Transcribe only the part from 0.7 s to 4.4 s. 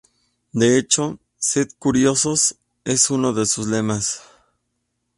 hecho, "Sed curiosos" es uno de sus lemas.